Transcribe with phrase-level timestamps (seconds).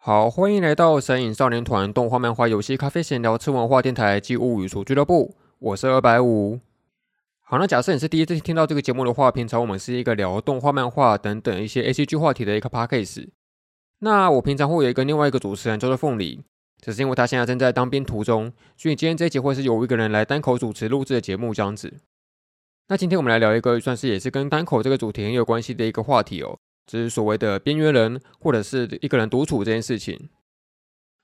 [0.00, 5.34] 好，欢迎来到神隐少年团动画、漫画、游戏、咖啡闲聊、吃文化电台及物语书俱乐部。
[5.58, 6.60] 我是二百五。
[7.40, 13.26] 好，那假设你是第一次听到这个节目的话，平常我们是一个聊动画、漫画等等一些 ACG 话题的一个 podcast。
[13.98, 16.44] 那我平常会有一个另外一个主持人叫做凤梨，
[16.80, 21.92] 只是因为他现在正在当兵途中，所以今天这一集会是由一个人来单口主持录制的节目这样子。
[22.86, 26.60] 那今天我们来聊一个算是也是跟单口这个主题很有关系的一个话题哦。
[26.88, 30.28] 只是所谓的边缘人，或者是一个人独处这件事情。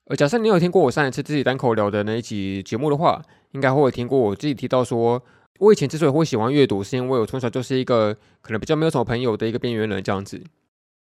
[0.07, 5.21] 而假设你有听过我上一次自己单口聊的那一集节目的话，应该会有听过我自己提到说，
[5.59, 10.45] 我以前之所以会喜欢阅读，是因为我从小就是一个可能比较没有什么朋友的一个边缘人这样子。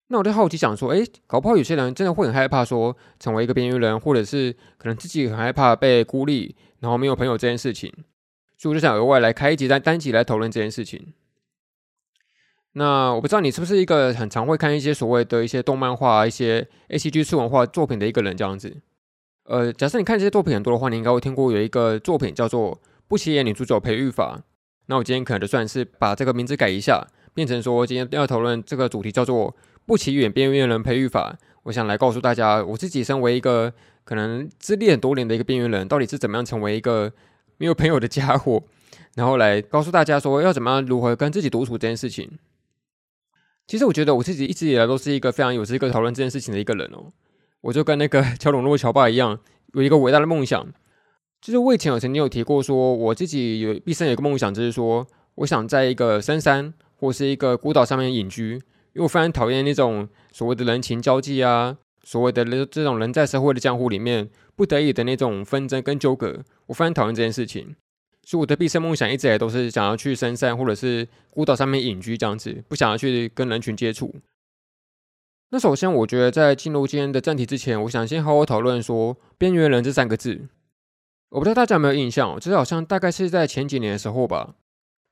[0.09, 7.93] 那我就好奇想说，诶，搞不好有些人真的会很害怕说成为一个边缘人，或者是可能自己很害怕被孤立，然后没有朋友这件事情。
[8.57, 11.15] 所以我就想额外来开一集单单集来讨论这件事情。
[12.77, 18.77] 那我不知道你是不是一个很常会看一些所谓的一些动漫画、一些 ACG 次文化作品的一个人这样子。
[19.45, 22.73] 呃，假设你看这些作品很多的话，你应该会听过有一个作品叫做
[23.07, 24.39] 《不起眼女主角培育法》。
[24.87, 29.53] 那我今天可能就算是把这个名字改一下，变成说今天要讨论这个主题叫做
[29.87, 31.37] 《不起眼边缘人培育法》。
[31.63, 37.13] 我想来告诉大家，我自己身为一个可能资历很多年的一个边缘人，到底是怎么样成为一个
[37.59, 38.63] 没有朋友的家伙，
[39.15, 42.39] 然后来告诉大家说要怎么样如何跟自己独处这件事情。
[43.67, 47.13] 其实我觉得我自己一直以来都是一个非常有资格讨论这件事情的一个人哦。
[47.63, 49.39] 我就跟那个 乔隆诺乔爸一样，
[49.73, 50.67] 有一个伟大的梦想，
[51.41, 55.07] 就是我以前有曾经有提过，说我自己有毕生有一个梦想，就是说
[55.37, 58.53] 我想在一个深山或是一个孤岛上面隐居，
[58.93, 67.75] 因为我非常讨厌那种所谓的人情交际啊，所谓的这种人在社会的江湖里面不得已的那种纷争跟纠葛，我非常讨厌这件事情。
[68.25, 74.15] 所以我的毕生梦想一直也都是想要去深山或者是孤岛上面隐居这样子，不想要去跟人群接触。
[75.51, 80.49] 那首先，我觉得在进入今天的正题之前，我想先好好讨论说“边缘人”这三个字。
[81.31, 84.55] 我不知道大家有没有印象，就是好像大概是在前几年的时候吧。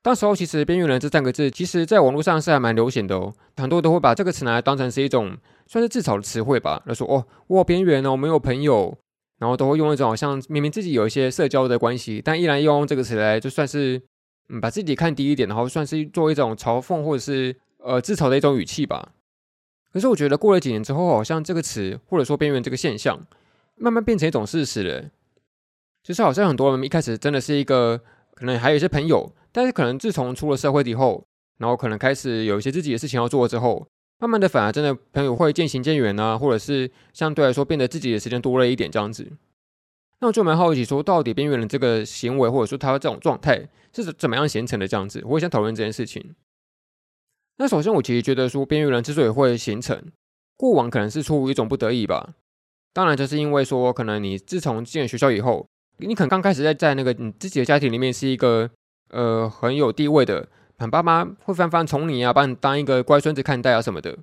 [0.01, 5.37] 当时候其实“边缘人”这三个字，其实在网络上是还蛮流行的哦，很多都会把这个词拿来当成是一种
[5.67, 8.97] 算是自嘲的词汇吧，来说：“哦，我边缘哦，我没有朋友。”
[9.43, 14.01] 然后都会用一种好像明明自己有一些社交的关系，但依然用这个词来就算是
[14.47, 19.11] 嗯把自己看低一点，然后算是做一种嘲讽或者是呃自嘲的一种语气吧。
[19.91, 23.19] 可是我觉得过了几年之后，好像这个词或者说边缘这个现象，
[23.75, 25.09] 慢慢变成一种事实了。
[26.01, 27.99] 就是好像很多人一开始真的是一个
[28.35, 31.25] 可能还有一些朋友，但是可能自从出了社会以后，
[31.57, 33.85] 然后可能开始有一些自己的事情要做之后。
[34.23, 39.29] 慢慢的，反而真的朋友会渐行渐远啊，或者是相对来说变得自己的时间多了一点这样子。
[40.21, 45.21] 那我就蛮好奇，说到底边缘人这个行为，或者说他这种状态是怎么样形成的这样子？
[45.25, 46.33] 我也想讨论这件事情。
[47.57, 50.01] 那首先，我其实觉得说边缘人之所以会形成，
[50.55, 52.35] 过往可能是出于一种不得已吧。
[52.93, 55.67] 当然，就是因为说，可能你自从进了学校以后，
[55.97, 58.69] 你可能刚开始在在那个你自己的家庭里面是一个
[59.09, 60.47] 呃很有地位的。
[60.83, 64.17] 很爸妈会翻翻宠你啊，把你当一个乖孙子看待啊什么的。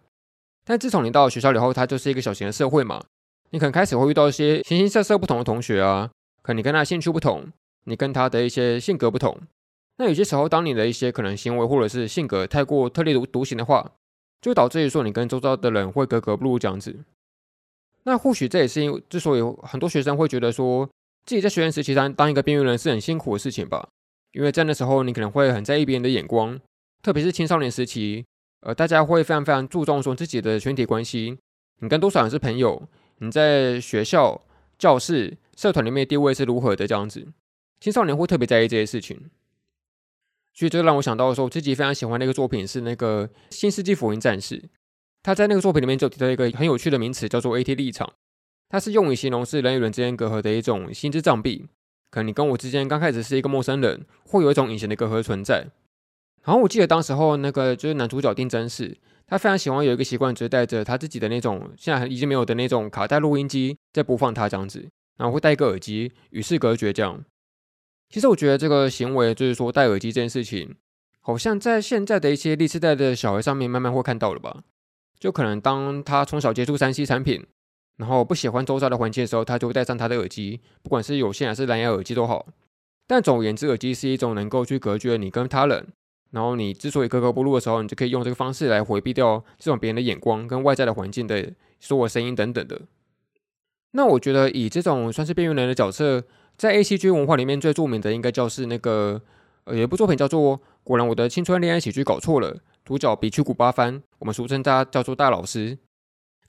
[0.63, 3.03] 但自从你到了学校以后，它就是一个小型的社会嘛。
[3.49, 6.11] 你可能开始会遇到一些形形色色不同的同学啊，
[6.43, 7.51] 可能你跟他兴趣不同，
[7.85, 9.41] 你跟他的一些性格不同。
[9.97, 13.93] 那有些时候，当你的一些可能行为或者是性格太过特立独独行的话，
[14.43, 16.95] 就导致于说你跟周遭的人会格格不入这样子。
[18.03, 20.87] 那或许这也是因之所以很多学生会觉得说
[21.25, 23.89] 自己在学生时期当当一个边缘人是很辛苦的事情吧。
[24.33, 26.61] 因为在那时候，你可能会很在意别人的眼光，
[27.03, 28.25] 特别是青少年时期，
[28.61, 31.39] 呃，大家会非常非常注重说自己的群体关系，
[31.81, 34.41] 你跟多少人是朋友，你在学校、
[34.79, 37.27] 教室、社团里面的地位是如何的这样子，
[37.81, 39.31] 青少年会特别在意这些事情。
[40.53, 44.59] 所以这让我想到说，我自己非常喜欢的一个作品是那个《新世纪福音战士》，
[45.23, 48.13] 他在那个作品里面就提到一个很有趣的名词，叫做 AT 立场，
[48.69, 51.67] 它是用以形容是人与人之间隔阂的一种心之障壁。
[52.11, 55.69] 可能你跟我之间刚开始是一个陌生人，会有一种隐形的隔阂存在。
[56.43, 64.89] 然后我记得当时候那个就是男主角丁真士，他非常喜欢有一个习惯，就是带着他自己的那种现在已经没有的那种卡带录音机在播放他这样子，
[65.19, 67.25] 然后会戴一个耳机与世隔绝这样。
[68.09, 70.75] 其实我觉得这个行为就是说戴耳机这件事情，
[71.21, 74.65] 好像在现在的一些历世代的小孩上面慢慢会看到了吧？
[75.19, 77.47] 就可能当他从小接触 3C 产品。
[78.01, 82.47] 然后不喜欢周遭的环境的时候，他就会戴上他的耳机，不管是有线还是蓝牙耳机都好。
[83.07, 85.87] 但总而言之，耳机是一种能够去隔绝你跟他人，
[86.31, 92.81] 然后你之所以格格不入的时候，你就可以用这个方式来回避掉这种别人的眼光跟外在的环境的所有声音等等的。
[93.91, 96.25] 那我觉得以这种算是边缘人的角色，
[96.57, 99.21] 在 ACG 文化里面最著名的应该就是那个
[99.65, 105.77] 呃有一部作品叫做《果然我的青春恋爱喜剧搞错了》，主角比屈古八番，我们俗称他叫做大老师，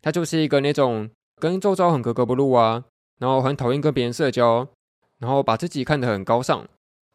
[0.01, 1.09] 他就是一个那种。
[1.41, 2.85] 跟周遭很格格不入啊，
[3.17, 4.67] 然后很讨厌跟别人社交，
[5.17, 6.67] 然后把自己看得很高尚，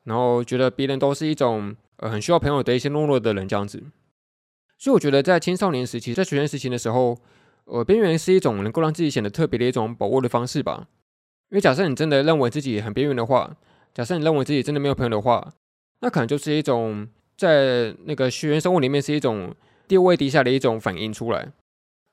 [0.03, 3.85] 然后觉得别人都是一种呃很需要朋友的一些懦弱的人这样子。
[4.77, 7.17] 所以我觉得在青少年时期，在学生时期的时候，
[7.67, 10.89] 呃，边缘是一种能够让自己显得特别的一种把握的方式吧。
[11.51, 13.57] 因为假设你真的认为自己很边缘的话，
[13.95, 15.53] 假设你认为自己真的没有朋友的话，
[16.01, 17.07] 那可能就是一种
[17.37, 19.55] 在那个学员生活里面是一种
[19.87, 21.53] 地位低下的一种反应出来。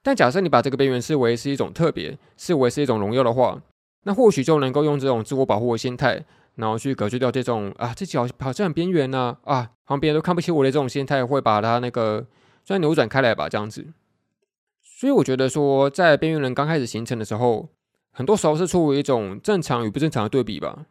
[0.06, 3.62] 但假设你把这个边缘视为是一种特别，视为是一种荣耀的话，
[4.04, 6.24] 那或许就能够用这种自我保护的心态，
[6.56, 12.28] 然后去隔绝掉这种啊自己好好像很边缘呐啊，旁边都看不起我的这种心态，会把它那个
[12.66, 13.88] 算扭转开来吧，这样子。
[14.82, 17.70] 所以我觉得说，在边缘人刚开始形成的时候，
[18.12, 20.86] 很多时候是出于一种正常与不正常的对比吧。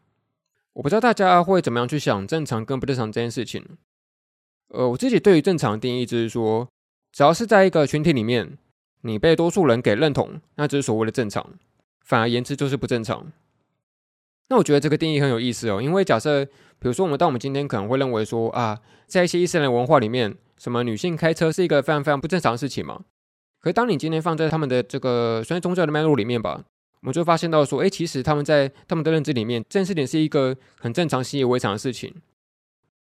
[0.73, 3.63] 我不知道大家会怎么样去想正常跟不正常这件事情。
[4.69, 6.67] 呃，我自己对于正常的定义就是说，
[7.13, 8.57] 只要是在一个群体里面。
[9.03, 11.43] 你被多数人给认同，那就是所谓的正常；
[12.05, 13.31] 反而言之就是不正常。
[14.49, 16.51] 那我觉得这个定义很有意思哦，因为假设，比
[16.83, 23.01] 如说我们当我们今天可能会认为说啊，在一些伊斯兰文化里面，什么女性开车是一个非常非常不正常的事情嘛。
[23.61, 26.63] 可是当你今天放在他们的这个虽然宗教的脉络里面吧，
[27.01, 32.15] 我们就发现到说，哎，其实他们在他们的认知里面，这件事情是一个很正常、习以为常的事情。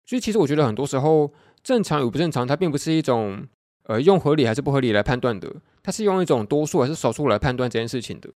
[0.07, 1.33] 所以其实我觉得很多时候，
[1.63, 3.47] 正常与不正常，它并不是一种。
[3.85, 8.31] 呃，用合理还是不合理来判断的，它是用一种多数还是少数来判断这件事情的。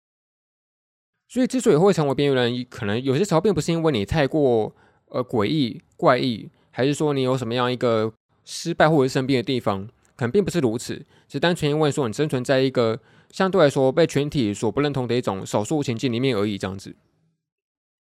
[1.27, 4.75] 所以，之所以会成为边缘人，可能有些时候并不是因为你太过
[5.07, 8.13] 呃诡异怪异，还是说你有什么样一个
[8.45, 12.99] 失败或者是生病的地方，可能并不是如此，只单纯因为说你生存在一个
[13.31, 16.95] 相对来说被全体所不认同的一种少数情境里面而已，这样子。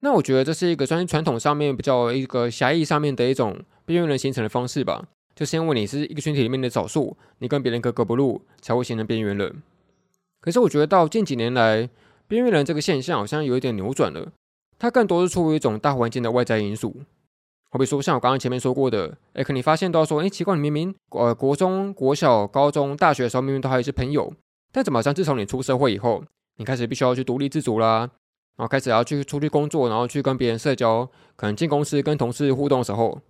[0.01, 5.09] 那我觉得这是一个算是传统上面比较一个狭义上面的一种边缘人形成的方式吧。
[5.39, 9.63] 就是因为你是一个群体里面的少数，你跟别人格格不入，才会形成边缘人。
[10.41, 11.89] 可是我觉得到近几年来，
[12.27, 14.33] 边缘人这个现象好像有一点扭转了。
[14.81, 16.93] 它更多是出于一种大环境的外在因素。
[17.71, 24.33] 好比说，像我刚刚前面说过的，哎，可你发现到说，哎，奇怪，你明明呃国中、国小、高中、大学的时候明明都还有一些朋友，
[24.73, 26.25] 但怎么好像自从你出社会以后，
[26.57, 28.11] 你开始必须要去独立自主啦，
[28.57, 33.21] 然后开始要去出去工作，然后去跟别人社交，可能进公司跟同事互动的时候。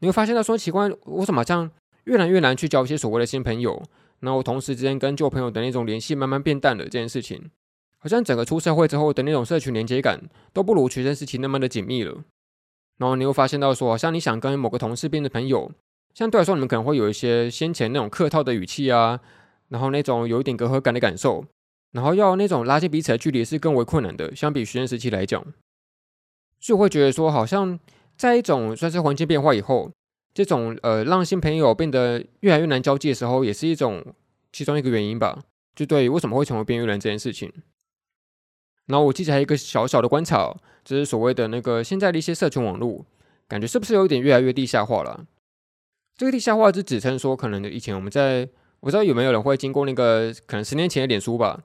[0.00, 1.70] 你会发现到说奇怪，我怎么好像
[2.04, 3.82] 越来越难去交一些所谓的新朋友？
[4.20, 6.84] 然后同时之间跟旧朋友的那种联系慢慢变淡了。
[6.84, 7.50] 这件事情，
[7.98, 10.20] 好像整个出社会之后的那种社群连接感
[10.52, 12.22] 都不如学生时期那么的紧密了。
[12.98, 15.70] 然后你会发现到说，好像你想跟某个同事变成朋友，
[16.12, 19.20] 相对来说你们可能会有一些先前那种客套的语气啊，
[19.68, 21.44] 然后那种有一点隔阂感的感受，
[21.92, 25.42] 然后要那种拉近彼此的距离是更为困难的，相比学生时期来讲，
[26.58, 27.78] 就会觉得说好像。
[28.20, 29.90] 在一种算是环境变化以后，
[30.34, 34.04] 这种呃让新朋友变得越来越难交际的时候，也是一种
[34.52, 35.42] 其中一个原因吧。
[35.74, 37.50] 就对于为什么会成为边缘人这件事情。
[38.88, 43.06] 然后我记着还有一个小小的观察，就是所谓的那个现在的一些社群网络，
[43.48, 45.24] 感觉是不是有一点越来越地下化了？
[46.18, 48.46] 这个地下化是指称说，可能以前我们在，
[48.80, 51.62] 我不知道有没有人会经过那个可能十年前的脸书吧，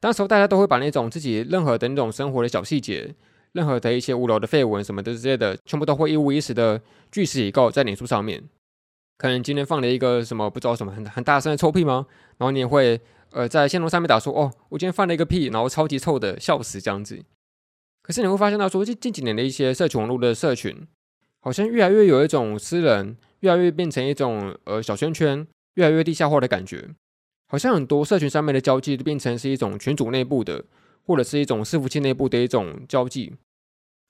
[0.00, 3.14] 当时候大家都会把那种自己任何的那种生活的小细节。
[3.52, 8.42] 任何的一些无聊的废文什么的之类的，全部都会一五一十的据实以告在脸书上面。
[9.18, 12.06] 可能今天放了一个什么不知道什么很很大声的臭屁吗？
[12.38, 12.98] 然后你也会
[13.30, 17.22] 呃在线路上面打说哦，我今天放了一个屁，然后超级臭的，笑死这样子。
[18.02, 20.74] 可是你会发现到说近近几年的一些社群网络的社群，
[21.40, 26.88] 好像越来越有一种私人，越来越变成一种呃小圈圈，越来越地下化的感觉。
[27.48, 30.64] 好像很多社群上面的交际都变成是一种群组内部的。
[31.04, 33.32] 或者是一种伺服器内部的一种交际，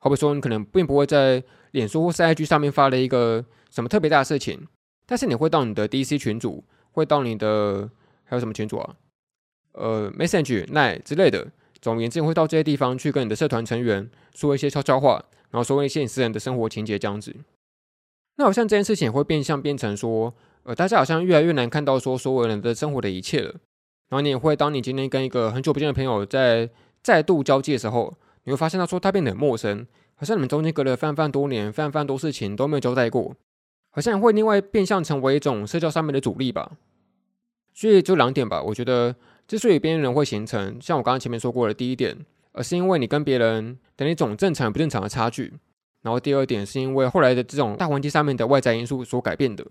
[0.02, 1.40] 好比说你可能并不会在
[1.70, 4.66] 脸书或是 IG 上面发了一个什么特别大的事情，
[5.06, 7.88] 但是你会到你的 DC 群组，会到你的
[8.24, 8.96] 还有什么群组啊？
[9.74, 17.36] 呃，Messenger、Line 之类的，总而言之会到这些地方去跟你的社团成员说一些悄悄话，然后说一些你私人的生活情节这样子。
[18.38, 23.50] 那好像这件事情也会变相变成说，呃，大家好像越来越难看到说所有人的生活的一切了。
[24.08, 26.68] 然后你也会，当你今天跟一个很久不见的朋友在
[27.02, 28.12] 再度交际的时候，
[28.44, 33.36] 你会发现他说他变得很陌生，好像你们中间隔了非常非常多年，非常非常多事情都没有交代过，
[33.90, 36.72] 好像会另外变相成为一种社交上面的阻力吧。
[37.72, 39.14] 所以就两点吧，我觉得
[39.46, 42.16] 之所以边缘人会形成，像我刚刚前面说过的第一点，
[42.52, 45.54] 而是因为你跟别人的那种正常不正常的差距，
[46.02, 49.66] 然后第二点是因为后来的这种大环境上面的外在因素所改变的。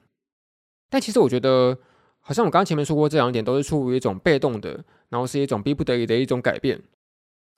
[0.89, 1.77] 但其实我觉得。
[2.23, 6.79] 好像我刚刚前面说过，这两点都是出于一种被动的，然后是一种逼不得已的一种改变。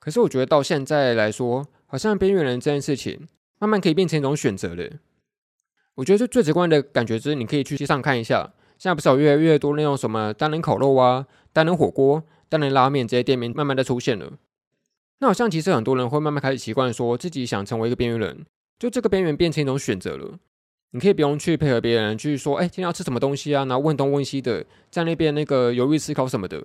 [0.04, 3.26] 可是我觉得到现在来说，好像边缘人这件事情
[3.58, 4.86] 慢慢可以变成一种选择了。
[5.94, 14.30] 我觉得最最直观的感觉就是，你可以去街上看一下，现在不是有越来越多那种什么单人烤肉啊、单人火锅、单人拉面这些店面慢慢的出现了。
[15.20, 18.44] 那好像其实很多人会慢慢开始习惯说自己想成为一个边缘人，
[18.78, 20.38] 就这个边缘变成一种选择了。
[20.90, 23.64] 你可以不用去配合别人去说，哎，今天要吃什么东西啊？
[23.64, 26.62] 然后问东问西的，在那边那个犹豫思考什么的。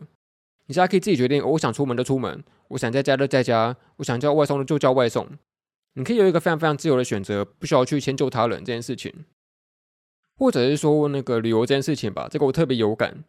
[0.69, 5.27] 你现在可以自己决定，我想出门就出门，我想在家就在家，我想叫外送就叫外送。
[5.95, 9.11] 你可以有一个非常非常自由的选择，不需要去迁就他人这件事情。
[10.37, 13.23] 或者是说那个旅游这件事情吧，这个我特别有感。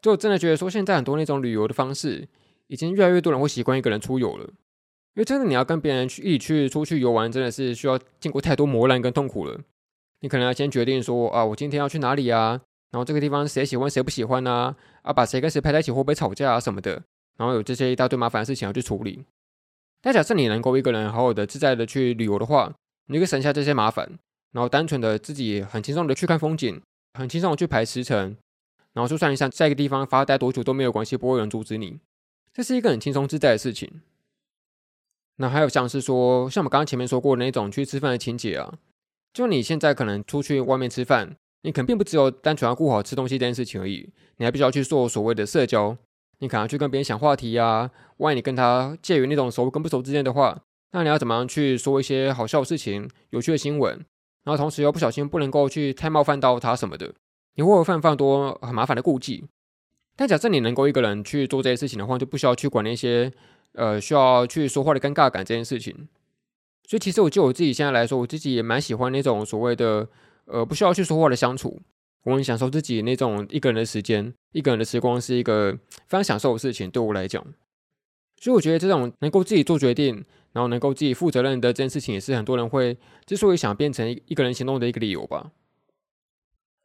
[0.00, 2.26] 就真的觉得说，现在很多那种旅游的方式，
[2.68, 4.44] 已经越来越多人会习惯一个人出游了。
[4.44, 9.60] 因为真的你要跟别人去一起去出去游玩，真的是需要经过太多磨难跟痛苦了。
[10.20, 12.62] 你可能要先决定说啊，我今天要去哪里啊？
[12.90, 14.74] 然后这个地方谁喜欢谁不喜欢啊？
[15.08, 17.02] 啊，把谁跟谁排在一起会不会吵架啊什么的？
[17.38, 19.24] 然后有这些一大堆麻烦的事情要去处理。
[20.02, 22.74] 但假设你能够一个人好好的自在的去旅游的话，
[23.06, 24.18] 你可以省下这些麻烦，
[24.52, 26.82] 然后单纯的自己很轻松的去看风景，
[27.14, 28.36] 很轻松的去排时程，
[28.92, 32.00] 然后就算一下在一个地方发呆多久都没有关系，不会有人阻止你。
[32.52, 34.02] 这是一个很轻松自在的事情。
[35.36, 38.74] 那还有像是说，像我们刚刚前面说过的那种去吃饭的情节啊。
[39.32, 45.96] 就你现在可能出去外面吃饭，你可能并不只有单纯要顾好吃东西这件事情而已，你还必须要去做所谓的社交。
[46.40, 50.56] 你可能要去跟别人想话题啊，万一你跟他介于那种熟跟不熟之间的话，
[50.92, 53.92] 那你要怎么样去说一些好笑的事情、有趣的新闻，
[54.44, 57.12] 然后同时又不小心不能够去太冒犯到他什么的，
[57.56, 59.44] 你会有非常非常多很麻烦的顾忌。
[60.16, 63.32] 但假设你能够一个人去做这些事情的话，就不需要去管那些
[63.72, 66.08] 呃需要去说话的尴尬感这件事情。
[66.88, 70.08] 所以其实我就我自己现在来说，我自己也蛮喜欢那种所谓的
[70.48, 71.80] 呃不需要去说话的相处，
[72.24, 75.72] 我很享受自己那种一个人的时间，一个人的时光是一个
[76.06, 77.44] 非常享受的事情，对我来讲。
[78.40, 85.50] 所以我觉得这种能够自己做决定，然后能够自己负责任的这件事情，也是很多人会之所以想变成一个人行动的一个理由吧。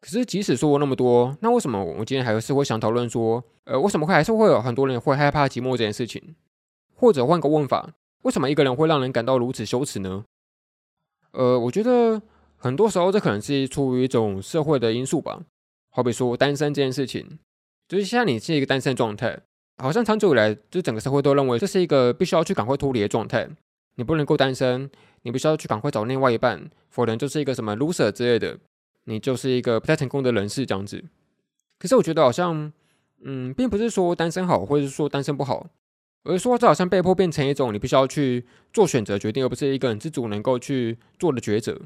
[0.02, 6.36] 可是即使说过那么多，那为什么我今天还是会想讨论说，呃，为什么会还是会有很多人会害怕寂寞这件事情？
[6.96, 7.94] 或者换个问法。
[8.24, 10.26] 为什么一个人会让人感到如此羞耻呢？
[11.32, 12.22] 呃，我觉得
[12.64, 15.42] 很多时候这可能是出于一种社会的因素吧。
[15.90, 17.38] 好比说单身这件事情，
[17.90, 19.38] 就是现在你是一个单身状态，
[19.80, 23.50] 好像长久以来，就整个社会都认为这是一个必须要去赶快脱离的状态。
[23.96, 24.90] 你不能够单身，
[25.24, 28.58] 你必须要去赶快找另外一半，否则就是一个什么 loser 之类的，
[29.04, 31.04] 你就是一个不太成功的人士这样子。
[31.78, 32.72] 可是我觉得好像，
[33.26, 35.68] 嗯，并不是说单身好，或者是说单身不好。
[36.24, 41.78] 而是说这好像被迫变成一种你必须要去做选择决定，而不是一个人自主能够去做的抉择。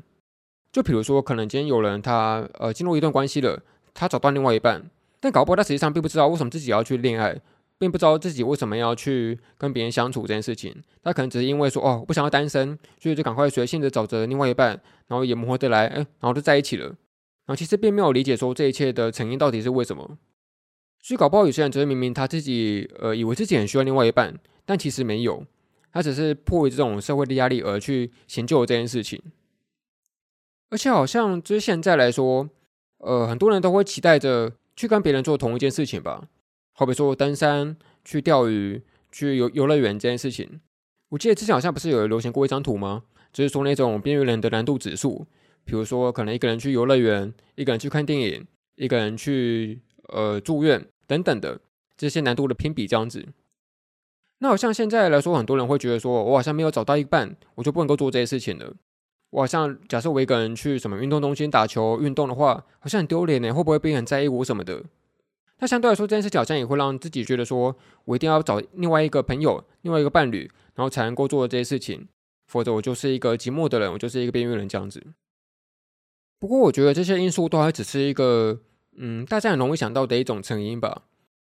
[0.71, 3.61] 就比如说，可能今天有人他呃进入一段关系了，
[3.93, 7.39] 他找到另外一半，但搞不好他实际上并不知道为什么自己要去恋爱，
[7.79, 10.75] 并不知道自己为什么要去跟别人相处这件事情。
[11.03, 16.85] 他可能只是因为说哦，不想要单身，所以就赶快随性的找着另外一半，然后也磨合得来，哎，然后就在一起了。
[16.85, 16.95] 然
[17.47, 20.17] 后其实并没有理解说这一切的成因到底是为什么。
[21.01, 25.45] 所以搞不好有些人只是明明他自己呃以为自己很需要另外一半，但其实没有，
[25.93, 29.21] 他只是迫于这种社会的压力而去迁就这件事情。
[30.69, 32.49] 而且好像就是现在来说，
[32.97, 36.27] 呃很多人都会期待着去跟别人做同一件事情吧，
[36.73, 38.81] 好比说登山、去钓鱼、
[39.11, 40.61] 去游游乐园这件事情。
[41.09, 43.03] 我记得之前好像不是有流行过一张图吗？
[43.31, 45.25] 就是说那种边缘人的难度指数，
[45.63, 48.45] 比如说可能一个人去游乐园，一个人去看电影，
[48.75, 50.87] 一个人去呃住院。
[51.07, 51.61] 等等的
[51.95, 53.25] 这些难度的评比这样子，
[54.39, 58.73] 那好像现在来说，很多人会觉得说，我好像没有找到一半，我就不能够做这些事情了。
[59.29, 64.83] 我好像假设我一个人去什么运动中心打球运动的话，好像很丢脸呢，会不会别人很在意我什么的？
[65.59, 72.07] 那相对来说，这件事情好像也会让自己觉得说，我一定要找另外一个朋友、另外一个伴侣，然后才能够做这些事情，
[72.47, 75.03] 否则我就是一个寂寞的人，我就是一个边缘人这样子。
[76.39, 78.59] 不过，我觉得这些因素都还只是一个。
[78.99, 81.03] 嗯，大家很容易想到的一种成因吧，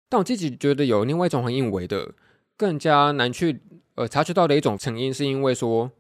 [0.09, 2.11] 但我自己觉得有另外一种很隐微的、
[2.57, 3.61] 更加难去
[3.93, 5.91] 呃察觉到的一种成因，是因为说，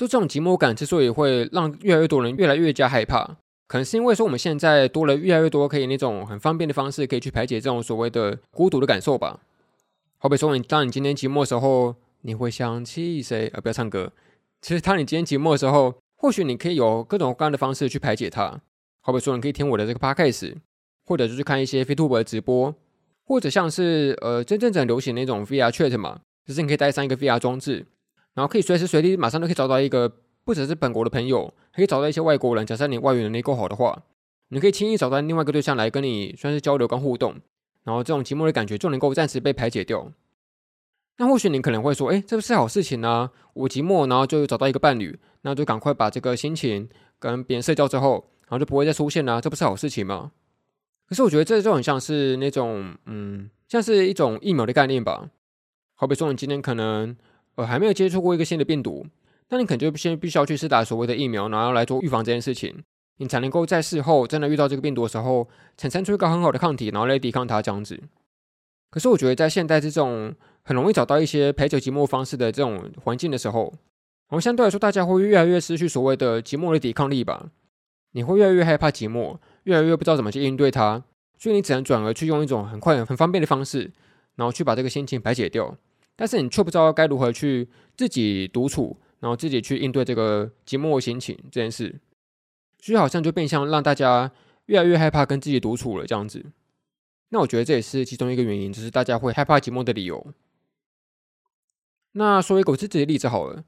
[0.00, 3.36] 就这种寂寞感之所以会让越来越多人越来越加害怕，
[3.68, 9.40] 可能是因为说我们现在多了越来越多可以那种很方便的方式，可以去排解这种所谓的孤独的感受吧。
[10.16, 13.50] 好比说，你当你今天寂寞的时候，你会想起谁？
[13.52, 14.10] 呃，不要唱歌。
[14.62, 18.58] 其实当你今天寂寞的时候，或许你可以有各种各样的方式去排解它。
[19.02, 20.54] 好比说，你可以听我的这个 podcast。
[21.04, 22.74] 或者就是看一些 VTuber 的直播，
[23.26, 27.84] 或者像是呃真正很流行那种 VR Chat 嘛，就是你可以带上一个 VR 装置，
[28.34, 30.10] 然后可以随时随地马上都可以找到一个
[30.44, 32.64] 不只是本国的朋友，可以找到一些外国人。
[32.64, 34.02] 假设你外语能力够好的话，
[34.48, 37.36] 你可以轻易找到另外一个对象来跟你算是交流跟互动，
[37.84, 40.12] 然后这种寂寞的感觉就能够暂时被排解掉。
[41.18, 43.30] 那或许你可能会说，哎，这不是好事情啊！
[43.52, 50.32] 我寂寞，然后就找到一个伴侣，那就赶快把这个心情跟别人社交之后，然后就不会再出现了啊，这不是好事情吗？
[51.06, 55.28] 可是我觉得这就很像是那种，嗯，像是一种疫苗的概念吧。
[55.94, 57.14] 好比说，你今天可能
[57.60, 59.06] 呃还没有接触过一个新的病毒，
[59.50, 62.82] 那你可能就先必须要去试打所谓的疫苗，然后来做预防这件事情，
[63.18, 68.00] 你才能够在事后真的遇到这个病毒的时候，产生出一个很好的抗体，然后来抵抗它这样子。
[68.90, 73.72] 可是我觉得在现代这种很容易找到一些陪酒寂寞方式的这种环境的时候，
[74.28, 77.50] 然后相对来说，大家会越来越失去所谓的寂寞的抵抗力吧。
[78.12, 81.04] 你会越来越害怕寂寞，越来越不知道怎么去应对它，
[81.38, 83.92] 所以你只能转而去用一种很快、很方便的方式，
[84.34, 85.76] 然后去把这个心情排解掉。
[86.20, 91.98] 但是你却不知道该如何去自己独处，然后自己去应对这个寂寞心情这件事，
[92.78, 94.30] 所以好像就变相让大家
[94.66, 96.44] 越来越害怕跟自己独处了这样子。
[97.30, 100.34] 那我觉得这也是其中一个原因，就是大家会害怕寂寞的理由。
[102.12, 103.64] 那说一个我自己的例子好了，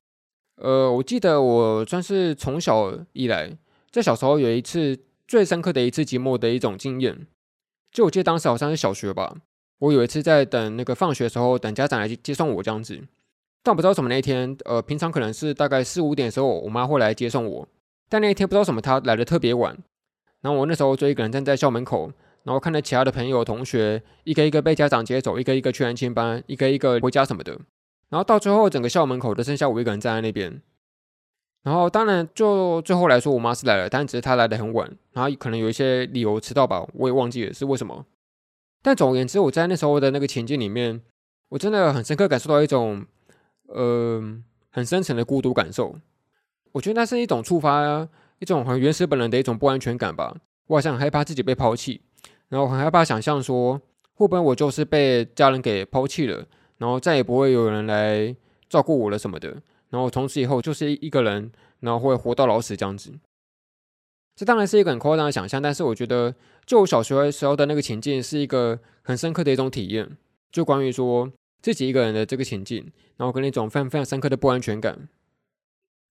[0.57, 3.57] 呃，我记得我算是从小以来，
[3.91, 7.27] 在小时候有一次最深刻的一次寂寞的一种经验，
[7.91, 9.39] 就我记得当时好像是小学吧。
[9.83, 12.97] 我有一次在等那个放学的时候，等家长来接送我这样子，
[13.65, 17.67] 但我不知道什么那一天，呃，平常可能是大概四五点的时候，我妈会来接送我，
[18.09, 19.77] 但那一天不知道什么，她来的特别晚，
[20.41, 22.13] 然后我那时候就一个人站在校门口，
[22.45, 27.59] 然后看着其他的朋友同学一个一个被家长接走，一个一个去安亲班，一个一个回家什么的，
[28.09, 30.63] 然后到最后整个校门口就剩下我一个人站在那边，
[31.65, 38.07] 然后当然就最后来说，我妈是来了，但只是她来的很晚，然后可能有一些理由迟到吧，我也忘记了是为什么。
[38.83, 41.01] 但总而言之，我在那时候的那个情境里面，
[41.51, 43.07] 我真的很深刻感受到一种，
[43.69, 44.21] 呃，
[44.71, 45.95] 很深层的孤独感受。
[46.73, 48.09] 我觉得那是一种触发
[48.41, 50.37] 一种很原始本能的一种不安全感吧。
[50.67, 52.01] 我好像很害怕自己被抛弃，
[52.49, 53.81] 然后很害怕想象说，
[54.15, 56.45] 会不会我就是被家人给抛弃了，
[56.79, 58.35] 然后再也不会有人来
[58.69, 63.13] 照顾我了什么的，然后从此以后就是一个人，然后会活到老死这样子。
[64.35, 66.35] 这当然是一个很夸张的想象，但是我觉得。
[66.65, 70.17] 就我小学时候的那个情境，是一个很深刻的一种体验。
[70.53, 71.29] 就关于说
[71.61, 75.09] 自己一个人的这个情境，然后跟那种非常非常深刻的不安全感。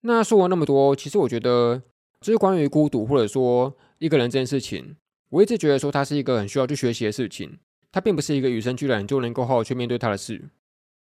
[0.02, 1.82] 那说了那么多，其实我觉得，
[2.20, 4.98] 就是关于孤独或者说一个人这件事情，
[5.30, 7.58] 我一直觉得说它是一个很需要去学习的事情。
[7.94, 10.50] 它并不是一个与生俱来就能够好好去面对它的事。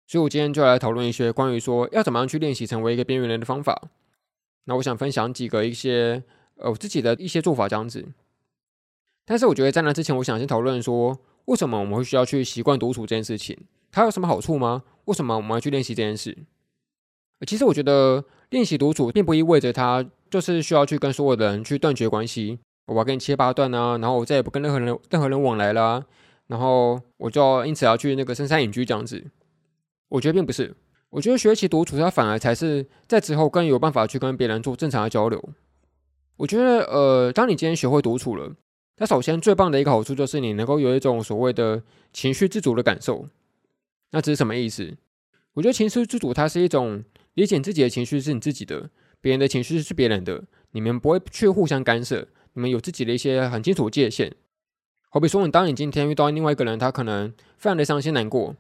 [0.08, 3.90] 所以我今天就来讨论一些关于说要怎么样去练习成为一个边缘人的方法。
[4.64, 6.24] 那我想分享几个一些
[6.62, 8.08] 呃我自己的一些做法这样子。
[9.26, 13.58] 但是我觉得在那之前，我想先讨论说，为什么我们会需要去习惯独处这件事情？
[13.92, 14.84] 它有什么好处吗？
[15.06, 16.38] 为什么我们要去练习这件事？
[17.46, 26.06] 其实我觉得练习独处并不意味着它就是需要去跟所有的人去断绝关系，我要跟你切八段啊，然后我再也不跟任何人任何人往来啦，
[26.48, 29.26] 然后我就要因此要去那个深山隐居这样子。
[30.10, 30.76] 我觉得并不是，
[31.10, 35.50] 我觉得学习独处，它反而才是在之后更有办法去跟别人做正常的交流。
[36.42, 38.52] 我觉得，呃，当你今天学会独处了。
[38.98, 43.28] 那首先最棒的一个好处就是你能够有一种所谓的情绪自主的感受。
[44.10, 44.98] 那这是什么意思？
[45.54, 47.04] 我觉得情绪自主它是一种
[47.36, 48.90] 理解自己的情绪是你自己的，
[49.22, 54.34] 别人的情绪是别人的，你们不会去互相干涉，你们有自己的一些很清楚的界限。
[55.10, 58.56] 好比说，你当你今天遇到另外一个人，他可能非常的伤心难过，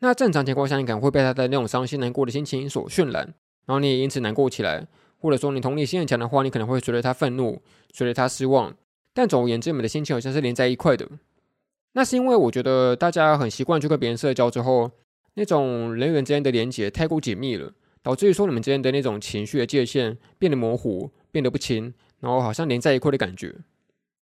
[0.00, 3.24] 那正常情况下你可能会被他的那种伤心难过的心情所渲染，
[3.64, 4.86] 然后你也因此难过起来，
[5.22, 8.74] 或者说你同理心很强的话，你可能会随着他愤怒，随着他失望。
[9.14, 11.08] 但总而言之，你们的心情好像是连在一块的。
[11.92, 14.90] 那是因为我觉得大家很习惯去跟别人社交之后，
[15.34, 23.54] 那种人与人之间的连接太过紧密了，导致于说你们之间的那种情绪的界限变得模糊，变得不清，然后好像连在一块的感觉。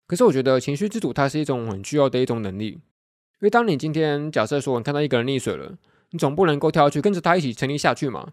[0.06, 2.80] 可是我觉得情绪自主它是一种很需要的一种能力，因
[3.40, 5.78] 为当你今天假设说你看到一个人溺水了，
[6.10, 8.32] 你总不能够跳下去跟着他一起沉溺下去嘛？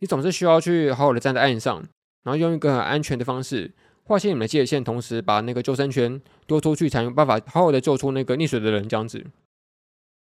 [0.00, 1.82] 你总是需要去好好的站在岸上，
[2.26, 3.72] 然后用一个很安全的方式。
[4.02, 8.88] 划清你们的界限，同时把那个救生圈丢出去，才有办法好好的救出那个溺水的人。
[8.88, 9.24] 这样子，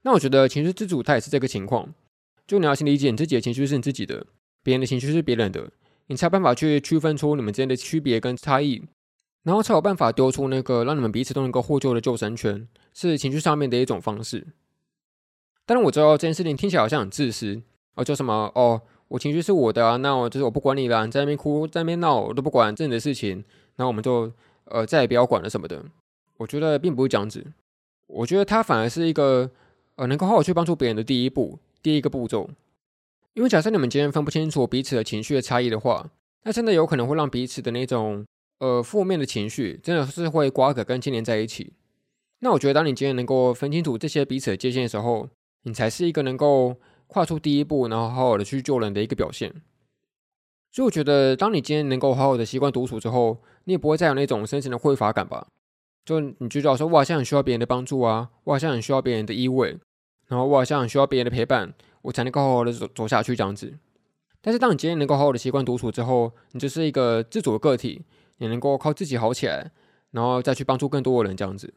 [0.01, 1.93] 那我觉得情绪自主它也是这个情况，
[2.47, 4.25] 就你要先理解你自己的情绪是你自己的，
[4.63, 5.71] 别人的情绪是别人的，
[6.07, 8.83] 你才有办法去区分出你们之间的区别跟差异，
[9.43, 14.45] 然后才有办法丢出那个让你们彼此都能够获救的救生圈，是情绪上面的一种方式。
[15.65, 17.63] 当然我知道这件事情听起来好像很自私，
[17.95, 23.43] 哦，叫什么哦，我情绪是我的啊，那我就是我不管你了，你在那边哭，在那边闹，我都不管，这是你的事情。
[23.75, 24.31] 那我们就
[24.65, 25.85] 呃再也不要管了什么的，
[26.37, 27.45] 我觉得并不是这样子。
[28.07, 29.51] 我觉得它反而是一个
[29.97, 32.49] 呃能够好好去帮助别人的第一步，第一个步骤。
[33.35, 36.09] 因为假设你们今天分不清楚彼此的情绪的差异的话，
[36.45, 38.25] 那真的有可能会让彼此的那种
[38.61, 41.71] 呃负面的情绪真的是会瓜葛跟牵连在一起。
[42.39, 45.29] 那我觉得当你今天能够分清楚这些彼此的界限的时候，
[45.65, 46.75] 你才是一个能够
[47.07, 49.53] 跨出第一步，然后好好的去救人的一个表现。
[50.71, 55.47] 所以我觉得，当你今天能够好好的习惯独处之后，你也不会再有那种深深的匮乏感吧？
[56.03, 59.77] 就你就知道说，我好像很需要别人的帮助啊，我好像很需要别人的依偎，
[60.27, 63.77] 然后我好像很需要别人的陪伴，我才能够好好的走走下去这样子。
[64.41, 68.01] 但是当你今天能够好好的习惯独处之后，你就是一个自主的个体，
[68.39, 69.71] 你能够靠自己好起来，
[70.11, 71.73] 然后再去帮助更多的人这样子。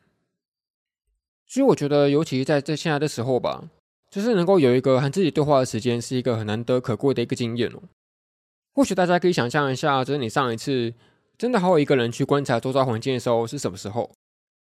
[1.47, 3.69] 所以我觉得，尤其在这现在的时候吧，
[4.11, 7.83] 就是能够有一个和自己对话的时间，是一个很难得可贵的一个经验哦。
[8.75, 10.95] 或许大家可以想象一下，就是你上一次
[11.37, 14.11] 真的好有一个人去观察周遭环境的时候是什么时候？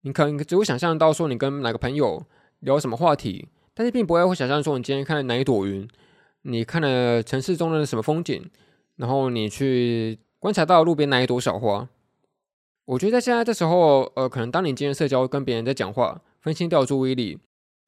[0.03, 2.25] 你可能只会想象到说你跟哪个朋友
[2.61, 5.87] 聊什么话题，但是并不会会想象说你今天看了哪一朵云，
[6.43, 8.51] 你看了城市中的什么风景，
[8.97, 11.89] 然后你去观察到路边哪一朵小花。
[12.85, 16.21] 我觉得在现在这时候，呃，可能当你今天社交跟别人在讲话。
[16.43, 17.39] 分心掉注意力，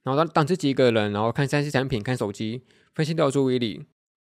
[0.05, 2.63] 然后当当自己一个人，然后看三 C 产品、看手机，
[2.95, 3.85] 分心掉注意力，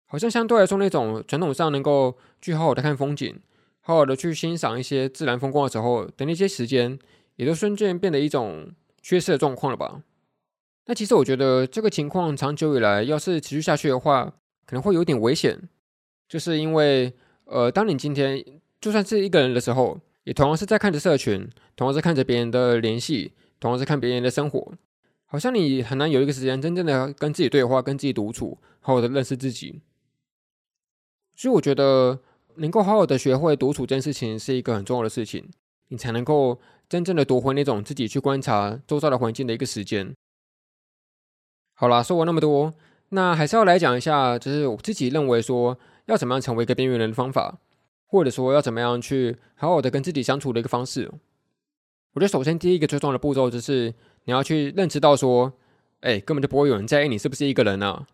[0.07, 3.41] 好像相对来说那种传统上能够去好好的看风景，
[3.81, 6.99] 好好的去欣赏一些自然风光的时候的那些时间，
[7.37, 10.03] 也都瞬间变得一种缺失的状况了吧？
[10.87, 14.35] 那其实我觉得这个情况长久以来要是持续下去的话，
[14.67, 15.59] 可能会有点危险，
[16.29, 17.15] 就是因为
[17.47, 18.45] 呃，当你今天
[18.81, 23.33] 就算是一个人的时候，也同样是在看着社群，同样是看着别人的联系。
[23.61, 24.73] 同样是看别人的生活，
[25.33, 29.81] 好像你很难有一个时间真正的跟自己对话，跟自己独处，好好的认识自己。
[31.35, 32.21] 所以我觉得
[32.57, 35.49] 能够好好的学会独处这件事情是一个很重要的事情，
[35.89, 40.15] 你才能够真正的夺回那种自己去观察周遭的环境的一个时间。
[41.73, 42.75] 好啦，说完那么多，
[43.09, 47.59] 那还是要来讲一下，就是我自己认为说要怎么样成为一个边缘人的方法，
[48.05, 51.11] 或者说要怎么样去好好的跟自己相处的一个方式。
[52.15, 55.53] 我觉得首先第一个最重要的步骤就是你要去认知到说，
[56.01, 58.07] 哎，根本就不会有人在意你是不是一个人呢、啊。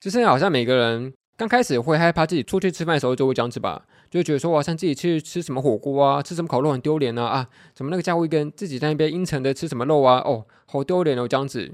[0.00, 11.72] 就是好像每个人刚开始会害怕自己出去吃饭的时候就会这样子吧，就会觉得说，好，像自己去吃什么火锅啊，吃什么烤肉很丢脸啊啊，怎么那个家伙一个人自己在那边阴沉的吃什么肉啊，哦，好丢脸哦这样子。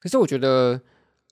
[0.00, 0.80] 可是我觉得，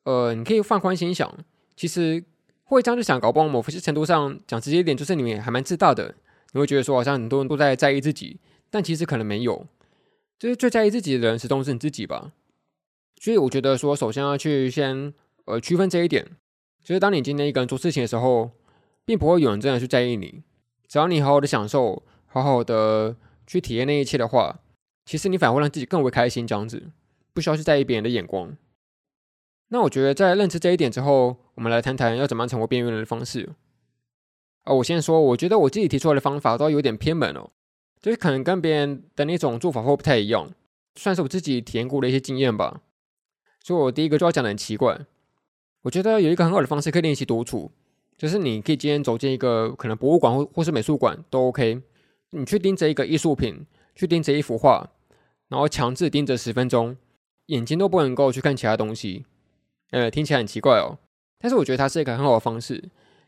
[0.04, 1.32] 呃，你可以放宽心想，
[1.76, 2.24] 其实
[2.64, 6.14] 会这样子想，搞不好某些程度上讲直接一点，就是你们还蛮自大的，
[6.52, 8.38] 你会觉得说，好像很多人都在在意自己。
[8.70, 9.66] 但其实可能没有，
[10.42, 12.33] 就是最在意自己的人始终是你自己吧。
[13.20, 16.26] 所以我觉得说，首先要去先呃区分这一点，
[16.83, 18.50] 就是当你今天一个人做事情的时候，
[19.05, 20.42] 并不会有人真的去在意你。
[20.88, 23.14] 只要你好好的享受，好好的
[23.46, 24.59] 去体验那一切的话，
[25.05, 26.90] 其实你反而会让自己更为开心，这样子
[27.33, 28.57] 不需要去在意别人的眼光。
[29.68, 33.50] 那我觉得在认知这一点之后，我们来谈谈要怎么样成为边缘人的方式。
[34.64, 37.50] 啊，我先说，我觉得我自己提出来的方法都有点偏门哦。
[38.02, 40.50] 就是可能跟别人的那种做法会不太一样，
[40.96, 42.82] 算是我自己体验过的一些经验吧。
[43.60, 45.06] 所以我第一个就要讲的很奇怪，
[45.82, 47.70] 我觉得有一个很好的方式可以练习独处，
[48.18, 51.80] 就是你可以今天走进一个可能博物馆或或是美术馆都 OK，
[52.30, 54.90] 你去盯着一个艺术品，去盯着一幅画，
[55.48, 56.96] 然后强制盯着十分钟，
[57.46, 59.24] 眼睛都不能够去看其他东西。
[59.92, 60.98] 呃，听起来很奇怪哦，
[61.38, 62.74] 但是我觉得它是一个很好的方式，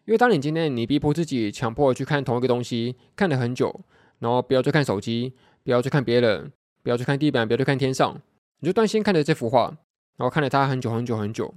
[0.04, 3.82] 因为当你今天你逼迫自己强迫去看同一个东西，看了很久。
[4.18, 8.20] 然后不要去看手机，不要去看别人，不要去看地板，不要去看天上，
[8.60, 9.76] 你就专心看着这幅画，
[10.16, 11.54] 然后看了它很久很久很久。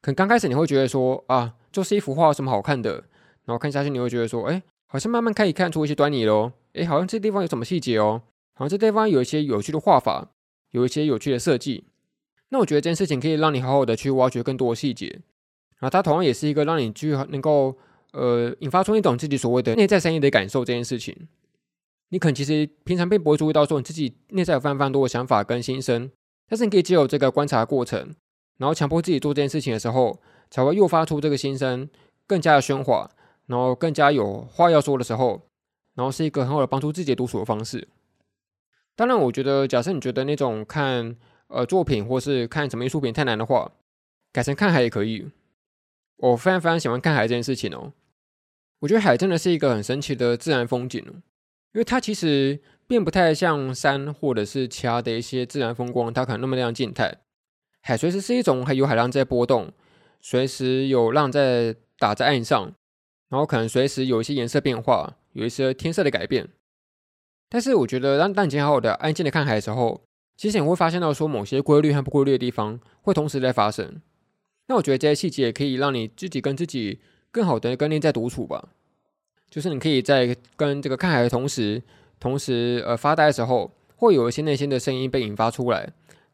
[0.00, 3.04] 可能刚开始你会觉得说啊，就是一幅画有什么好看的？
[3.44, 6.52] 然后看下去你会觉得说，哎，好像慢慢可以看出一些端倪喽。
[6.74, 8.22] 哎，好像这地方有什么细节哦，
[8.54, 10.30] 好像这地方有一些有趣的画法，
[10.70, 11.84] 有一些有趣的设计。
[12.48, 15.20] 那我觉得这件事情可以让你好好的去挖掘更多的细节。
[15.78, 17.76] 然后它同样也是一个让你去能够
[18.12, 21.16] 呃引发出一种自己所谓的内在声音的感受这件事情。
[22.12, 26.10] 你可能其实平常并不会注意到，说你自己内在有非常非常多的想法跟心声，
[26.46, 28.14] 但是你可以借由这个观察过程，
[28.58, 30.20] 然后强迫自己做这件事情的时候，
[30.50, 31.88] 才会诱发出这个心声
[32.26, 33.10] 更加的喧哗，
[33.46, 35.40] 然后更加有话要说的时候，
[35.94, 37.88] 然后是一个很好的帮助自己独处的方式。
[38.94, 43.72] 当然，我觉得假设你觉得那种看呃作品或是看什么艺术品太难的话，
[44.30, 45.30] 改成看海也可以。
[46.18, 47.94] 我非常非常喜欢看海这件事情哦，
[48.80, 51.22] 我觉得海真的是一个很神奇的自然风景。
[51.72, 57.18] 因为它其实并不太像山或者是其他的一些自然风光，它可能那么那样静态。
[57.80, 59.72] 海随时是一种还有海浪在波动，
[60.20, 62.72] 随时有浪在打在岸上，
[63.28, 66.48] 然后可能随时有一些颜色变化，有一些天色的改变。
[67.48, 70.02] 但是我觉得，当当你好好的安静的看海的时候，
[70.36, 74.00] 其实你会发现到说某些规律和不规律的地方会同时在发生。
[74.68, 78.68] 那我觉得这些细节可以让你自己跟自己更好的跟内在独处吧。
[79.52, 81.82] 就是你可以在跟这个看海的同时，
[82.18, 85.80] 同时呃发呆的时候，会有一些内心的声音被引发出来，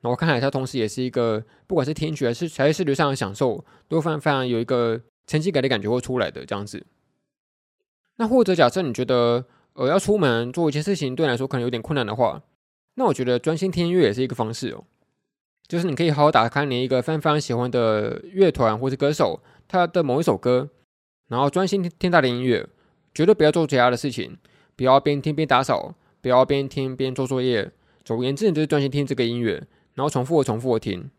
[0.02, 6.86] 然后看海它同时也是一个不管是听觉还是还是视觉上的享受，都非常非常有一个层级感的感觉会出来的这样子。
[8.18, 12.40] 那或者假设你觉得呃要出门做一件事情对你来说可能有点困难的话，
[12.94, 14.84] 那我觉得专心听音乐也是一个方式哦。
[15.66, 20.70] 就是你可以好好打开你一个非常非常喜欢的乐团或是歌手他的某一首歌，
[21.26, 22.64] 然后专心听他的音乐，
[23.14, 24.36] 绝对不要做其他的事情，
[24.76, 27.70] 不要边听边打扫，不要边听边做作业。
[28.04, 29.62] 总而言之，你就是专心听这个音乐，
[29.94, 31.10] 然后重复的重复的听。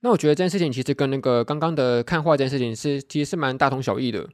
[0.00, 4.28] 那我觉得这件事情其实跟那个刚刚的看画这件事情是其实是蛮大同小异的。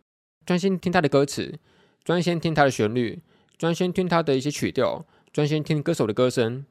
[0.44, 1.58] 专心听他的歌词，
[2.04, 3.20] 专心听他的旋律，
[3.56, 6.64] 专心听他的一些曲调，专心听歌手的歌声。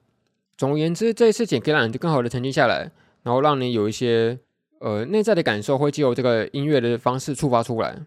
[0.57, 2.91] 总而言之，这些事情可以让你更好的沉浸下来，
[3.23, 4.37] 然后让你有一些
[4.79, 7.97] 呃内在的感受，会借由这个音乐的方式触发出来。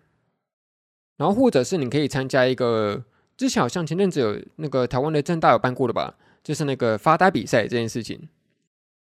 [1.16, 3.04] 然后或者是你可以参加一个
[3.36, 8.28] 之前好像前阵子有那个台湾的政大有办过的吧，就是那个发呆比赛这件事情。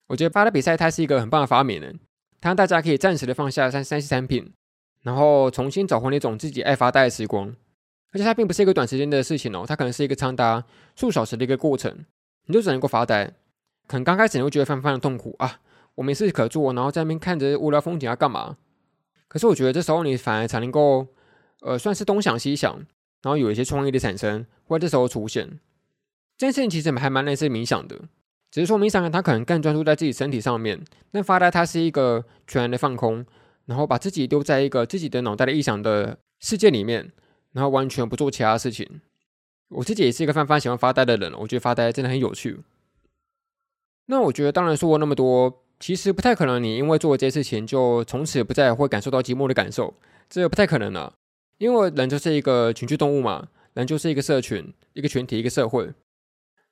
[0.08, 1.92] 我觉得发呆比赛它是一个很棒的发明呢，
[2.40, 4.52] 它让大家可以暂时的放下三三 C 产品，
[5.02, 7.54] 然后重新找回那种自己爱发呆的时光。
[8.12, 10.62] 而且它并不是一个短时间的事情哦，它可能是一个长达
[10.94, 12.04] 数小时的一个过程。
[12.44, 13.24] 你就只能够发呆，
[13.86, 15.60] 可能刚开始你会觉得非常非常痛苦啊，
[15.94, 18.56] 我没事可做，然后在那边看着无聊风景要干嘛？
[19.28, 21.06] 可是我觉得这时候你反而才能够，
[21.62, 22.74] 呃，算是东想西想，
[23.22, 25.58] 然后有一些创意的产生，会在这时候出现。
[26.36, 27.96] 这件事情其实还蛮类似冥想的，
[28.50, 33.24] 只是说冥想它可能更专注在自己身体上面，但发呆它是一个全然的放空，
[33.66, 37.12] 然后把自己丢在一个自己的脑袋的臆想的世界里面，
[37.52, 39.00] 然后完全不做其他事情。
[39.68, 42.58] 我自己也是一个非常喜欢发呆的人，我觉得发呆真的很有趣。
[44.06, 49.94] 那我觉得，当然说过那么多，其实不太可能，你因为做了这些事情，就从此不再会感受到寂寞的感受，
[50.28, 51.14] 这不太可能了。
[51.62, 55.88] 因为人就是一个群居动物嘛，人就是一个社群、一个群体、一个社会，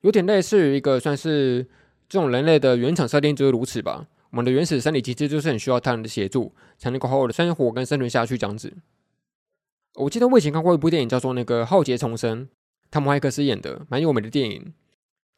[0.01, 1.65] 有点类似于一个算是
[2.09, 4.05] 这种人类的原厂设定就是如此吧。
[4.31, 8.73] 我们的原始生理机制就是很需要他人的协助，才能够好好的生活跟生存下去这样子。
[9.95, 12.45] 我记得我以前看过一部电影，叫做那个《浩劫重生》。
[12.89, 14.73] 汤姆·汉克斯演的蛮有名的电影，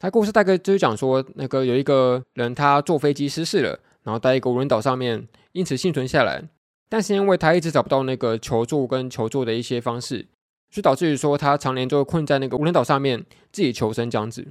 [0.00, 6.42] 他故事大概就是讲说，那个有一个人他坐飞机失事了，然后在一个无人岛上面，因此幸存下来，
[6.88, 10.26] 但是因为他一直找不到那个求助跟求助的一些方式，
[10.70, 14.46] 就导致于说他常年就困在那个无人岛上面自己求生这样子。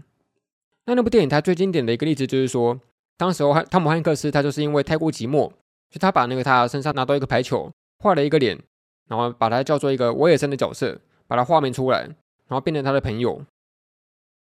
[0.86, 2.80] 那那部电影它最经典的一个例子就是说，
[3.17, 5.52] 当时候汤姆·汉克斯他就是因为太过寂寞，
[5.89, 8.60] 就他把那个他身上拿到一个排球，画了一个脸，
[9.08, 12.10] 然后把它叫做一个威尔森的角色，把它画面出来。
[12.50, 13.41] 然后变成他的朋友。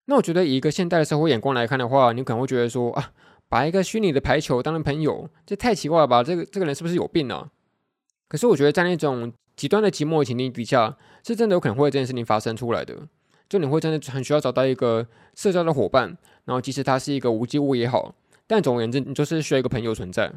[0.05, 3.13] 那我觉得以一个现代的社会眼光来看的话，你可能会觉得说啊，
[3.47, 6.21] 把一个虚拟的排球当成朋友，这太奇怪了吧？
[6.21, 7.49] 这个这个人是不是有病啊？
[8.27, 12.95] 可是我觉得在那种极端的寂寞的情境底下，是真的有可能会有这件事情发生出来的。
[13.47, 18.15] 就你会真的很需要找到一个社交的伙伴，然后即使他是一个无机物也好，
[18.47, 20.33] 但总而言之，你就是需要一个朋友存在。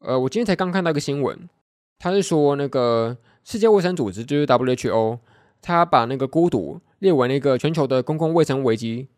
[0.00, 1.48] 呃，我今天才刚看到一个新闻，
[1.98, 5.18] 他是说那个世界卫生组织就是 WHO。
[5.60, 9.08] 他把那个孤独列为那个全球的公共卫生危机，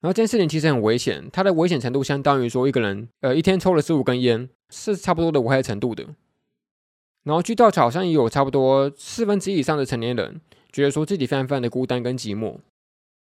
[0.00, 6.06] 然后这件事情其实很危险，它的危险程度相当于说一个人呃一天抽了十五根烟是差不多的危害程度的。
[7.24, 10.40] 然后据调查，好像也有差不多四分之以上的成年人
[10.72, 12.56] 觉得说自己非常非常的孤单跟寂寞，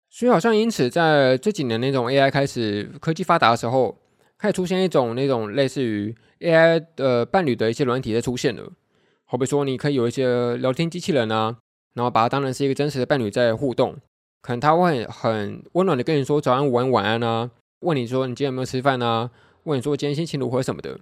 [0.09, 3.97] 所以好像因此在这几年那种 AI 开始科技发达的时候，
[4.37, 8.71] 开始出现一种那种类似于 AI 的伴侣的一些软体在出现了，
[9.25, 11.57] 好比说你可以有一些聊天机器人啊。
[11.95, 13.97] 然后把它当成是一个真实的伴侣在互动，
[14.43, 17.49] 可能他会很温暖的跟你说早安、午安、晚安啊，
[17.79, 19.31] 问你说你今天有没有吃饭啊，
[19.63, 20.99] 问你说今天心情如何什么的。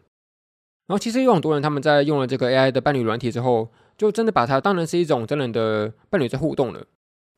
[0.87, 6.85] 然后其实有很多人他们在用了这个 AI 的伴侣软体之后，就真的把它当成是一种真人的伴侣在互动了。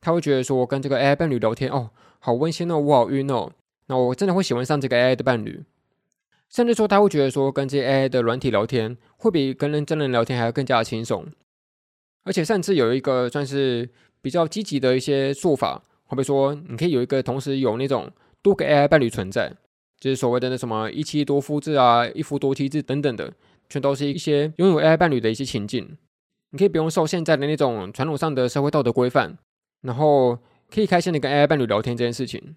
[0.00, 3.50] 他会觉得说跟这个 AI 伴侣聊天哦，好温馨哦，我好晕哦，
[3.88, 5.64] 那我真的会喜欢上这个 AI 的伴侣。
[6.48, 11.26] 甚至说他会觉得说跟这些 AI 的软体聊天，会比跟人真人聊天还要更加的轻松。
[12.24, 13.88] 而且甚至有一个算是
[14.20, 18.10] 比较积极的一些做法，好比说，你可以有一个同时有那种
[18.42, 19.54] 多个 AI 伴侣存在，
[20.00, 23.32] 就是所谓的那什么一妻多夫制啊、一夫多妻制等等的，
[23.68, 25.96] 全都是一些拥有 AI 伴侣的一些情境。
[26.50, 29.38] 你可以不用受现在的那种传统上的社会道德规范，
[29.82, 30.36] 然后
[30.68, 32.56] 可以开心的跟 AI 伴侣聊天这件事情。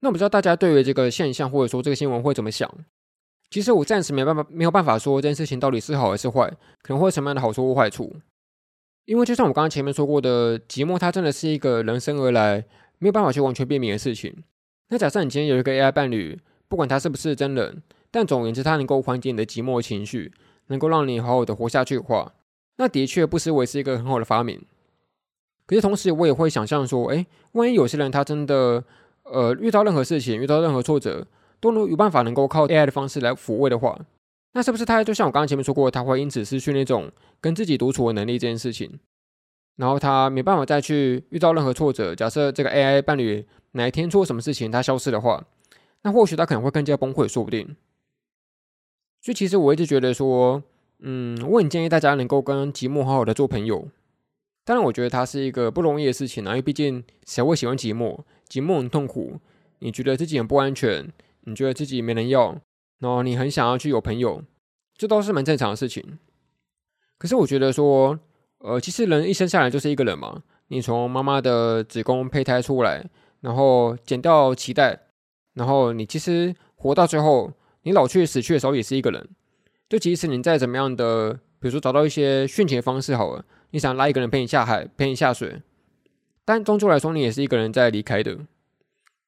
[0.00, 2.68] 那我不知道大家对于这个现象或者说这个新闻会怎么想？
[3.50, 6.48] 其实我暂时没办法没有办法说这件事情到底是好还是坏，
[6.82, 8.16] 可能会有什么样的好处或坏处。
[9.04, 12.64] 因为就像我刚刚前面说过的，寂寞它真的是一个人生而来
[12.98, 14.42] 没有办法去完全避免的事情。
[14.92, 20.30] 那假设你今天有一个 AI 伴侣，不管他是不是真人，但总而言之，他能够缓解你的寂寞情绪，
[20.66, 22.34] 能够让你好好的活下去的话，
[22.76, 24.60] 那的确不失为是一个很好的发明。
[25.64, 28.84] 可是同时，我也会想象说，诶，万一有些人他真的
[29.22, 31.26] 呃遇到任何事情，遇到任何挫折，
[31.58, 33.98] 都能有办法能够靠 AI 的方式来抚慰的话。
[34.52, 38.98] 那是不是他就像我刚刚前面说过，他会因此失去那种跟自己独处的能力这件事情，
[39.82, 42.14] 然后他没办法再去遇到任何挫折。
[42.14, 45.44] 假设这个 AI 伴侣哪一天出了什么事情，他消失的话，
[46.02, 47.74] 那或许他可能会更加崩溃，说不定。
[49.20, 50.62] 所以其实我一直觉得说，
[51.00, 53.88] 嗯，我很建议大家能够跟寂寞好好的做朋友。
[54.64, 58.20] 当然，我觉得它是一个不容易的事情啊，因为毕竟谁会喜欢寂寞？
[58.48, 59.40] 寂寞很痛苦，
[59.80, 62.56] 你觉得自己很不安全，你觉得自己没人要，
[63.00, 64.44] 然后你很想要去有朋友，
[64.96, 66.20] 这都是蛮正常的事情。
[67.18, 68.20] 可是我觉得说，
[68.62, 70.42] 呃，其实人一生下来就是一个人嘛。
[70.68, 73.04] 你从妈妈的子宫胚胎出来，
[73.40, 75.00] 然后剪掉脐带，
[75.54, 79.28] 然后你其实活到最后，你老去死去的时候也是一个人。
[79.88, 85.60] 就即使你再怎么样的，比如说找到一些殉情的方式好了，你想拉一个人陪你下海，陪你下水，
[86.44, 88.38] 但终究来说，你也是一个人在离开的。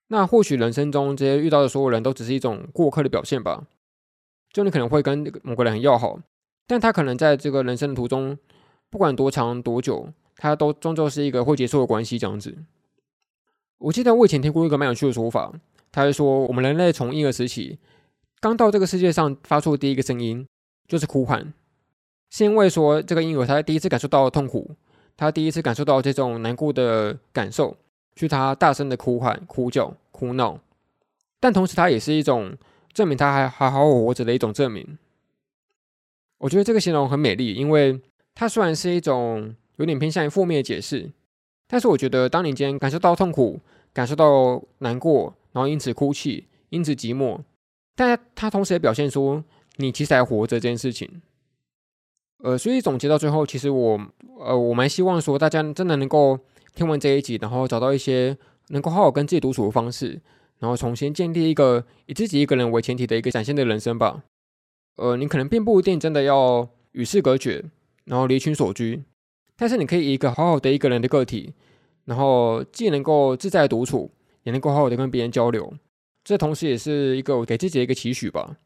[0.09, 3.65] 那或许人生中这些遇到的所有人都只是一种过客的表现吧。
[4.53, 6.21] 就你可能会跟某个人很要好，
[6.67, 8.39] 但他可能在这个人生的途中，
[8.95, 10.09] 不管多长多久。
[10.37, 12.55] 它都终究是一个会结束的关系，这样子。
[13.79, 15.53] 我记得我以前听过一个蛮有趣的说法，
[15.93, 17.79] 他是说我们人类从婴儿时期
[18.41, 20.47] 刚到这个世界上发出的第一个声音
[20.87, 21.55] 就是哭喊，
[22.31, 24.75] 是因为说这个婴儿他第一次感受到痛苦，
[25.17, 27.77] 他第一次感受到这种难过的感受，
[28.17, 30.59] 去他大声的哭喊、哭叫、哭闹，
[31.39, 32.55] 但同时它也是一种
[32.93, 34.99] 证明他还还好好活着的一种证明。
[36.39, 37.99] 我觉得这个形容很美丽，因为
[38.35, 39.55] 它虽然是一种。
[39.77, 41.11] 有点偏向于负面的解释，
[41.67, 43.59] 但是我觉得，当你今天感受到痛苦、
[43.93, 47.41] 感受到难过，然后因此哭泣、因此寂寞，
[47.97, 49.43] 但它同时也表现出
[49.79, 51.21] 你其实还活着这件事情。
[52.45, 54.01] 呃，所以总结到最后，其实我
[54.39, 56.39] 呃我蛮希望说，大家真的能够
[56.77, 60.21] 听完这一集，然后找到一些能够好好跟自己独处的方式，
[60.61, 64.23] 然后重新建立一个以自己一个人为前提的一个崭新的人生吧。
[64.99, 67.65] 呃，你可能并不一定真的要与世隔绝，
[68.05, 69.05] 然后离群索居。
[69.57, 71.55] 但是你可以一个好好的一个人的个体，
[72.05, 74.11] 然后既能够自在独处，
[74.43, 75.73] 也能够好好的跟别人交流，
[76.25, 78.57] 这同时也是一个我给自己的一个期许吧。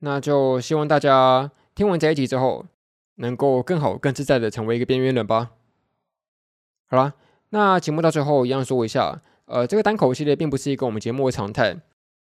[0.00, 2.66] 那就希望大家听完这一集之后，
[3.14, 5.52] 能够更好、更自在的成为一个边缘人吧。
[6.86, 7.14] 好啦，
[7.48, 11.80] 那节目到最后一样说一下，呃，这个单口系列并不是一个我们节目的常态。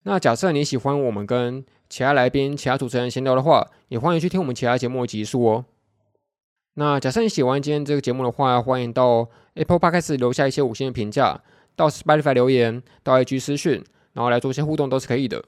[0.05, 5.65] 那假设你喜欢我们跟其他来宾、其他主持人闲聊的话，也欢迎去听我们其他节目的集数哦。
[6.75, 11.43] 那假设你喜欢今天这个节目的话，欢迎到 Apple Podcast 留下一些五星的评价，
[11.77, 15.45] 到 Spotify 留言，到 IG 私讯，然后来做一些互动都是可以的。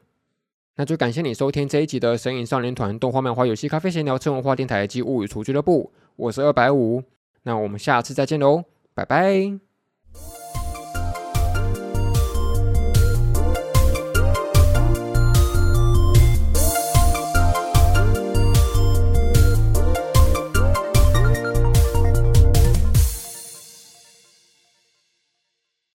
[0.76, 7.02] 那就感谢你收听这一集的神隐少年团动画漫画游戏咖啡闲聊次文化电台及物语厨俱乐部，我是二百五，
[7.44, 10.41] 那我们下次再见喽，拜拜。